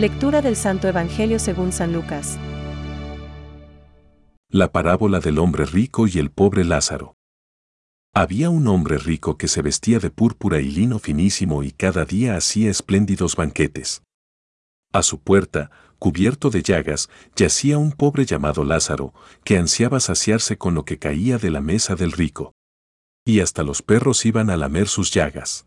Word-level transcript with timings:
Lectura 0.00 0.40
del 0.40 0.56
Santo 0.56 0.88
Evangelio 0.88 1.38
según 1.38 1.72
San 1.72 1.92
Lucas. 1.92 2.38
La 4.48 4.72
parábola 4.72 5.20
del 5.20 5.38
hombre 5.38 5.66
rico 5.66 6.06
y 6.06 6.18
el 6.18 6.30
pobre 6.30 6.64
Lázaro. 6.64 7.16
Había 8.14 8.48
un 8.48 8.66
hombre 8.66 8.96
rico 8.96 9.36
que 9.36 9.46
se 9.46 9.60
vestía 9.60 9.98
de 9.98 10.08
púrpura 10.08 10.62
y 10.62 10.70
lino 10.70 11.00
finísimo 11.00 11.62
y 11.62 11.72
cada 11.72 12.06
día 12.06 12.34
hacía 12.34 12.70
espléndidos 12.70 13.36
banquetes. 13.36 14.02
A 14.90 15.02
su 15.02 15.20
puerta, 15.20 15.70
cubierto 15.98 16.48
de 16.48 16.62
llagas, 16.62 17.10
yacía 17.36 17.76
un 17.76 17.92
pobre 17.92 18.24
llamado 18.24 18.64
Lázaro, 18.64 19.12
que 19.44 19.58
ansiaba 19.58 20.00
saciarse 20.00 20.56
con 20.56 20.74
lo 20.74 20.86
que 20.86 20.98
caía 20.98 21.36
de 21.36 21.50
la 21.50 21.60
mesa 21.60 21.94
del 21.94 22.12
rico. 22.12 22.54
Y 23.26 23.40
hasta 23.40 23.62
los 23.64 23.82
perros 23.82 24.24
iban 24.24 24.48
a 24.48 24.56
lamer 24.56 24.88
sus 24.88 25.10
llagas. 25.10 25.66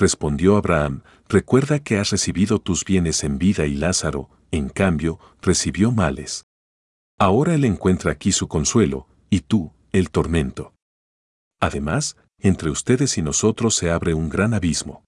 respondió 0.00 0.56
Abraham, 0.56 1.02
recuerda 1.28 1.78
que 1.78 1.98
has 1.98 2.10
recibido 2.10 2.58
tus 2.58 2.84
bienes 2.84 3.22
en 3.22 3.38
vida 3.38 3.66
y 3.66 3.74
Lázaro, 3.74 4.30
en 4.50 4.68
cambio, 4.68 5.20
recibió 5.40 5.92
males. 5.92 6.44
Ahora 7.18 7.54
él 7.54 7.64
encuentra 7.64 8.10
aquí 8.10 8.32
su 8.32 8.48
consuelo, 8.48 9.06
y 9.28 9.40
tú, 9.40 9.72
el 9.92 10.10
tormento. 10.10 10.74
Además, 11.60 12.16
entre 12.38 12.70
ustedes 12.70 13.18
y 13.18 13.22
nosotros 13.22 13.74
se 13.74 13.90
abre 13.90 14.14
un 14.14 14.30
gran 14.30 14.54
abismo. 14.54 15.04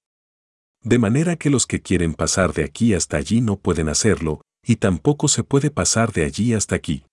De 0.82 0.98
manera 0.98 1.36
que 1.36 1.48
los 1.48 1.66
que 1.66 1.80
quieren 1.80 2.14
pasar 2.14 2.52
de 2.52 2.64
aquí 2.64 2.92
hasta 2.92 3.16
allí 3.16 3.40
no 3.40 3.56
pueden 3.56 3.88
hacerlo, 3.88 4.42
y 4.64 4.76
tampoco 4.76 5.28
se 5.28 5.42
puede 5.42 5.70
pasar 5.70 6.12
de 6.12 6.24
allí 6.24 6.54
hasta 6.54 6.76
aquí. 6.76 7.04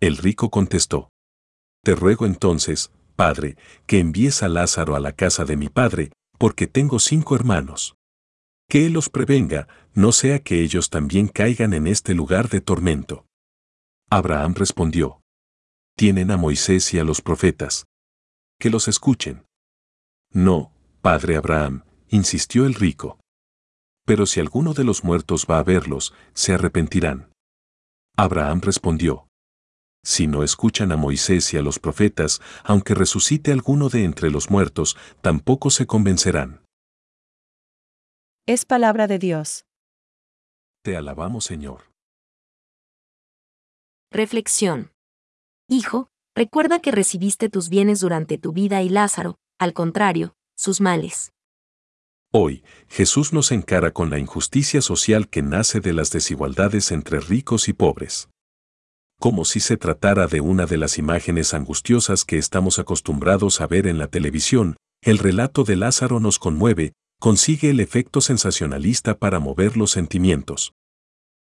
El 0.00 0.18
rico 0.18 0.50
contestó. 0.50 1.08
Te 1.82 1.94
ruego 1.94 2.26
entonces, 2.26 2.92
Padre, 3.16 3.56
que 3.86 3.98
envíes 3.98 4.42
a 4.42 4.48
Lázaro 4.48 4.94
a 4.96 5.00
la 5.00 5.12
casa 5.12 5.44
de 5.44 5.56
mi 5.56 5.68
Padre, 5.68 6.10
porque 6.40 6.66
tengo 6.66 6.98
cinco 7.00 7.36
hermanos. 7.36 7.96
Que 8.66 8.86
él 8.86 8.94
los 8.94 9.10
prevenga, 9.10 9.68
no 9.92 10.10
sea 10.10 10.38
que 10.38 10.62
ellos 10.62 10.88
también 10.88 11.28
caigan 11.28 11.74
en 11.74 11.86
este 11.86 12.14
lugar 12.14 12.48
de 12.48 12.62
tormento. 12.62 13.26
Abraham 14.08 14.54
respondió, 14.54 15.20
Tienen 15.98 16.30
a 16.30 16.38
Moisés 16.38 16.94
y 16.94 16.98
a 16.98 17.04
los 17.04 17.20
profetas. 17.20 17.84
Que 18.58 18.70
los 18.70 18.88
escuchen. 18.88 19.44
No, 20.32 20.72
padre 21.02 21.36
Abraham, 21.36 21.84
insistió 22.08 22.64
el 22.64 22.72
rico. 22.72 23.20
Pero 24.06 24.24
si 24.24 24.40
alguno 24.40 24.72
de 24.72 24.84
los 24.84 25.04
muertos 25.04 25.46
va 25.48 25.58
a 25.58 25.62
verlos, 25.62 26.14
se 26.32 26.54
arrepentirán. 26.54 27.30
Abraham 28.16 28.62
respondió, 28.62 29.28
Si 30.02 30.26
no 30.26 30.42
escuchan 30.42 30.92
a 30.92 30.96
Moisés 30.96 31.52
y 31.52 31.58
a 31.58 31.62
los 31.62 31.78
profetas, 31.78 32.40
aunque 32.64 32.94
resucite 32.94 33.52
alguno 33.52 33.88
de 33.88 34.04
entre 34.04 34.30
los 34.30 34.50
muertos, 34.50 34.96
tampoco 35.20 35.70
se 35.70 35.86
convencerán. 35.86 36.62
Es 38.46 38.64
palabra 38.64 39.06
de 39.06 39.18
Dios. 39.18 39.66
Te 40.82 40.96
alabamos 40.96 41.44
Señor. 41.44 41.90
Reflexión. 44.10 44.90
Hijo, 45.68 46.08
recuerda 46.34 46.80
que 46.80 46.90
recibiste 46.90 47.48
tus 47.48 47.68
bienes 47.68 48.00
durante 48.00 48.38
tu 48.38 48.52
vida 48.52 48.82
y 48.82 48.88
Lázaro, 48.88 49.36
al 49.58 49.74
contrario, 49.74 50.34
sus 50.56 50.80
males. 50.80 51.32
Hoy, 52.32 52.64
Jesús 52.88 53.32
nos 53.32 53.52
encara 53.52 53.92
con 53.92 54.08
la 54.08 54.18
injusticia 54.18 54.80
social 54.80 55.28
que 55.28 55.42
nace 55.42 55.80
de 55.80 55.92
las 55.92 56.10
desigualdades 56.10 56.90
entre 56.90 57.20
ricos 57.20 57.68
y 57.68 57.72
pobres. 57.72 58.28
Como 59.20 59.44
si 59.44 59.60
se 59.60 59.76
tratara 59.76 60.28
de 60.28 60.40
una 60.40 60.64
de 60.64 60.78
las 60.78 60.96
imágenes 60.96 61.52
angustiosas 61.52 62.24
que 62.24 62.38
estamos 62.38 62.78
acostumbrados 62.78 63.60
a 63.60 63.66
ver 63.66 63.86
en 63.86 63.98
la 63.98 64.06
televisión, 64.06 64.78
el 65.02 65.18
relato 65.18 65.62
de 65.62 65.76
Lázaro 65.76 66.20
nos 66.20 66.38
conmueve, 66.38 66.94
consigue 67.20 67.68
el 67.68 67.80
efecto 67.80 68.22
sensacionalista 68.22 69.18
para 69.18 69.38
mover 69.38 69.76
los 69.76 69.90
sentimientos. 69.90 70.72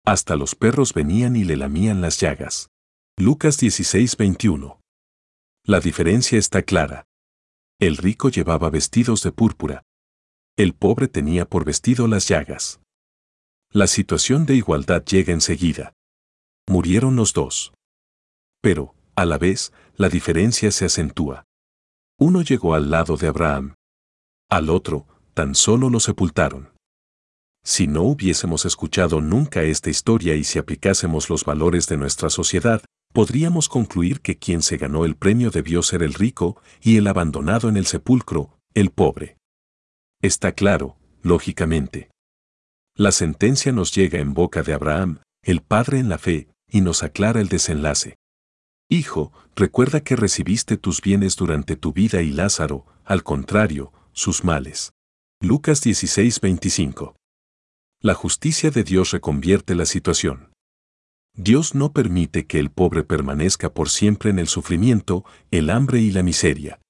Hasta 0.04 0.34
los 0.34 0.56
perros 0.56 0.92
venían 0.92 1.36
y 1.36 1.44
le 1.44 1.56
lamían 1.56 2.00
las 2.00 2.18
llagas. 2.18 2.68
Lucas 3.16 3.60
16:21. 3.60 4.80
La 5.64 5.78
diferencia 5.78 6.36
está 6.36 6.62
clara. 6.62 7.04
El 7.78 7.96
rico 7.96 8.28
llevaba 8.28 8.70
vestidos 8.70 9.22
de 9.22 9.30
púrpura. 9.30 9.84
El 10.56 10.74
pobre 10.74 11.06
tenía 11.06 11.44
por 11.44 11.64
vestido 11.64 12.08
las 12.08 12.26
llagas. 12.26 12.80
La 13.70 13.86
situación 13.86 14.46
de 14.46 14.56
igualdad 14.56 15.04
llega 15.04 15.32
enseguida. 15.32 15.92
Murieron 16.68 17.16
los 17.16 17.32
dos. 17.32 17.72
Pero, 18.60 18.94
a 19.16 19.24
la 19.24 19.38
vez, 19.38 19.72
la 19.96 20.10
diferencia 20.10 20.70
se 20.70 20.84
acentúa. 20.84 21.44
Uno 22.18 22.42
llegó 22.42 22.74
al 22.74 22.90
lado 22.90 23.16
de 23.16 23.28
Abraham. 23.28 23.74
Al 24.50 24.68
otro, 24.68 25.06
tan 25.32 25.54
solo 25.54 25.88
lo 25.88 25.98
sepultaron. 25.98 26.70
Si 27.64 27.86
no 27.86 28.02
hubiésemos 28.02 28.66
escuchado 28.66 29.20
nunca 29.20 29.62
esta 29.62 29.88
historia 29.88 30.34
y 30.34 30.44
si 30.44 30.58
aplicásemos 30.58 31.30
los 31.30 31.44
valores 31.44 31.86
de 31.86 31.96
nuestra 31.96 32.28
sociedad, 32.28 32.82
podríamos 33.12 33.68
concluir 33.68 34.20
que 34.20 34.38
quien 34.38 34.60
se 34.60 34.76
ganó 34.76 35.04
el 35.04 35.16
premio 35.16 35.50
debió 35.50 35.82
ser 35.82 36.02
el 36.02 36.12
rico 36.12 36.60
y 36.82 36.98
el 36.98 37.06
abandonado 37.06 37.68
en 37.68 37.78
el 37.78 37.86
sepulcro, 37.86 38.58
el 38.74 38.90
pobre. 38.90 39.38
Está 40.20 40.52
claro, 40.52 40.98
lógicamente. 41.22 42.10
La 42.94 43.12
sentencia 43.12 43.72
nos 43.72 43.94
llega 43.94 44.18
en 44.18 44.34
boca 44.34 44.62
de 44.62 44.74
Abraham, 44.74 45.20
el 45.42 45.62
padre 45.62 45.98
en 45.98 46.08
la 46.08 46.18
fe, 46.18 46.48
y 46.68 46.80
nos 46.80 47.02
aclara 47.02 47.40
el 47.40 47.48
desenlace. 47.48 48.16
Hijo, 48.88 49.32
recuerda 49.54 50.00
que 50.00 50.16
recibiste 50.16 50.76
tus 50.76 51.00
bienes 51.00 51.36
durante 51.36 51.76
tu 51.76 51.92
vida 51.92 52.22
y 52.22 52.30
Lázaro, 52.30 52.86
al 53.04 53.22
contrario, 53.22 53.92
sus 54.12 54.44
males. 54.44 54.92
Lucas 55.40 55.82
16:25 55.84 57.18
la 58.00 58.14
justicia 58.14 58.70
de 58.70 58.84
Dios 58.84 59.10
reconvierte 59.10 59.74
la 59.74 59.84
situación. 59.84 60.52
Dios 61.34 61.74
no 61.74 61.92
permite 61.92 62.46
que 62.46 62.60
el 62.60 62.70
pobre 62.70 63.02
permanezca 63.02 63.74
por 63.74 63.88
siempre 63.88 64.30
en 64.30 64.38
el 64.38 64.46
sufrimiento, 64.46 65.24
el 65.50 65.68
hambre 65.68 65.98
y 65.98 66.12
la 66.12 66.22
miseria. 66.22 66.80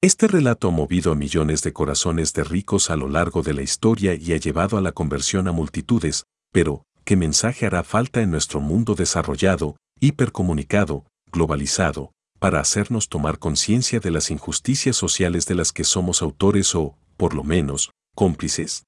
Este 0.00 0.28
relato 0.28 0.68
ha 0.68 0.70
movido 0.70 1.12
a 1.12 1.16
millones 1.16 1.62
de 1.62 1.74
corazones 1.74 2.32
de 2.32 2.44
ricos 2.44 2.88
a 2.88 2.96
lo 2.96 3.10
largo 3.10 3.42
de 3.42 3.52
la 3.52 3.60
historia 3.60 4.14
y 4.14 4.32
ha 4.32 4.38
llevado 4.38 4.78
a 4.78 4.80
la 4.80 4.92
conversión 4.92 5.48
a 5.48 5.52
multitudes, 5.52 6.24
pero, 6.50 6.86
¿qué 7.04 7.16
mensaje 7.16 7.66
hará 7.66 7.82
falta 7.82 8.22
en 8.22 8.30
nuestro 8.30 8.60
mundo 8.60 8.94
desarrollado, 8.94 9.76
hipercomunicado, 10.00 11.06
globalizado, 11.30 12.12
para 12.38 12.60
hacernos 12.60 13.08
tomar 13.08 13.38
conciencia 13.38 14.00
de 14.00 14.10
las 14.10 14.30
injusticias 14.30 14.96
sociales 14.96 15.46
de 15.46 15.54
las 15.54 15.72
que 15.72 15.84
somos 15.84 16.22
autores 16.22 16.74
o, 16.74 16.96
por 17.16 17.34
lo 17.34 17.44
menos, 17.44 17.90
cómplices? 18.14 18.84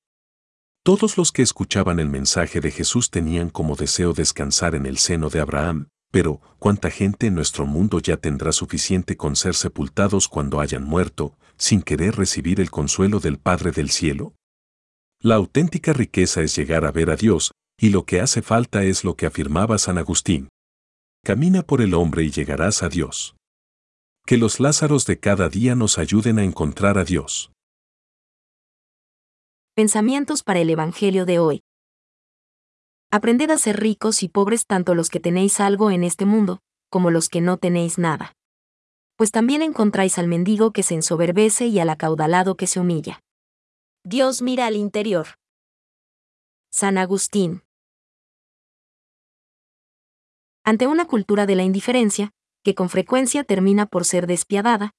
Todos 0.85 1.17
los 1.17 1.33
que 1.33 1.43
escuchaban 1.43 1.99
el 1.99 2.09
mensaje 2.09 2.61
de 2.61 2.71
Jesús 2.71 3.11
tenían 3.11 3.49
como 3.49 3.75
deseo 3.75 4.13
descansar 4.13 4.75
en 4.75 4.87
el 4.87 4.99
seno 4.99 5.31
de 5.31 5.41
Abraham, 5.41 5.89
pero 6.11 6.41
¿cuánta 6.59 6.91
gente 6.91 7.27
en 7.27 7.35
nuestro 7.35 7.65
mundo 7.65 7.99
ya 8.01 8.19
tendrá 8.19 8.53
suficiente 8.53 9.17
con 9.17 9.35
ser 9.35 9.55
sepultados 9.55 10.29
cuando 10.29 10.61
hayan 10.61 10.85
muerto, 10.85 11.37
sin 11.57 11.83
querer 11.83 12.17
recibir 12.17 12.61
el 12.61 12.71
consuelo 12.71 13.19
del 13.19 13.39
Padre 13.39 13.73
del 13.73 13.91
Cielo? 13.91 14.35
La 15.21 15.37
auténtica 15.37 15.93
riqueza 15.93 16.43
es 16.43 16.55
llegar 16.55 16.85
a 16.85 16.93
ver 16.93 17.11
a 17.11 17.17
Dios, 17.17 17.53
y 17.79 17.91
lo 17.91 18.05
que 18.05 18.21
hace 18.21 18.43
falta 18.43 18.85
es 18.85 19.05
lo 19.05 19.17
que 19.17 19.27
afirmaba 19.27 19.79
San 19.79 19.99
Agustín. 19.99 20.49
Camina 21.25 21.63
por 21.63 21.81
el 21.81 21.95
hombre 21.95 22.23
y 22.25 22.31
llegarás 22.31 22.83
a 22.83 22.89
Dios. 22.89 23.35
Que 24.27 24.37
los 24.37 24.61
Lázaros 24.61 25.07
de 25.07 25.19
cada 25.19 25.49
día 25.49 25.75
nos 25.75 25.99
ayuden 25.99 26.39
a 26.39 26.45
encontrar 26.45 26.99
a 26.99 27.05
Dios. 27.05 27.51
Pensamientos 29.75 30.43
para 30.43 30.61
el 30.61 30.71
Evangelio 30.71 31.27
de 31.27 31.41
hoy. 31.41 31.63
Aprended 33.11 33.51
a 33.51 33.59
ser 33.59 33.81
ricos 33.81 34.23
y 34.23 34.29
pobres 34.29 34.67
tanto 34.67 34.95
los 34.95 35.11
que 35.11 35.19
tenéis 35.19 35.59
algo 35.61 35.91
en 35.91 36.05
este 36.05 36.27
mundo, 36.27 36.61
como 36.91 37.11
los 37.11 37.29
que 37.29 37.41
no 37.41 37.57
tenéis 37.57 37.99
nada. 37.99 38.35
Pues 39.17 39.33
también 39.33 39.63
encontráis 39.63 40.19
al 40.19 40.29
mendigo 40.29 40.73
que 40.73 40.85
se 40.85 40.95
ensoberbece 40.95 41.67
y 41.67 41.81
al 41.81 41.91
acaudalado 41.91 42.57
que 42.57 42.67
se 42.67 42.79
humilla. 42.79 43.21
Dios 44.05 44.43
mira 44.43 44.67
al 44.67 44.77
interior. 44.77 45.27
San 46.71 46.99
Agustín. 46.99 47.64
Ante 50.67 50.87
una 50.87 51.05
cultura 51.05 51.45
de 51.45 51.57
la 51.57 51.63
indiferencia, 51.63 52.31
que 52.63 52.75
con 52.75 52.89
frecuencia 52.89 53.45
termina 53.45 53.85
por 53.85 54.07
ser 54.07 54.27
despiadada, 54.27 54.93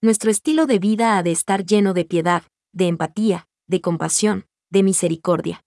nuestro 0.00 0.30
estilo 0.30 0.66
de 0.66 0.78
vida 0.78 1.18
ha 1.18 1.24
de 1.24 1.32
estar 1.32 1.64
lleno 1.64 1.92
de 1.92 2.04
piedad, 2.04 2.44
de 2.72 2.86
empatía, 2.86 3.48
de 3.66 3.80
compasión, 3.80 4.46
de 4.70 4.82
misericordia. 4.84 5.62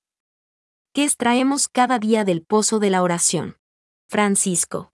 que 0.94 1.04
extraemos 1.04 1.68
cada 1.68 2.00
día 2.00 2.24
del 2.24 2.44
pozo 2.44 2.80
de 2.80 2.90
la 2.90 3.04
oración. 3.04 3.58
Francisco. 4.10 4.92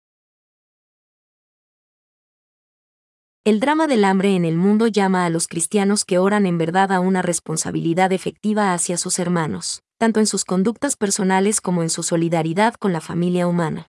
El 3.45 3.59
drama 3.59 3.89
del 3.89 4.05
hambre 4.05 4.37
en 4.37 4.45
el 4.45 4.57
mundo 4.57 4.87
llama 4.87 5.25
a 5.25 5.31
los 5.31 5.49
cristianos 5.49 6.05
que 6.05 6.19
oran 6.19 6.47
en 6.47 6.59
verdad 6.59 6.93
a 6.93 7.01
una 7.01 7.23
responsabilidad 7.23 8.13
efectiva 8.13 8.73
hacia 8.73 8.99
sus 8.99 9.19
hermanos, 9.19 9.83
tanto 9.99 10.21
en 10.21 10.27
sus 10.27 10.45
conductas 10.45 10.97
personales 10.97 11.61
como 11.61 11.83
en 11.83 11.91
su 11.91 12.03
solidaridad 12.05 12.75
con 12.75 12.93
la 12.93 13.01
familia 13.01 13.49
humana. 13.49 13.89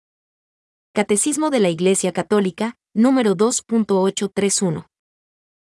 Catecismo 0.97 1.51
de 1.51 1.59
la 1.59 1.69
Iglesia 1.69 2.11
Católica, 2.11 2.75
número 2.95 3.35
2.831. 3.35 4.88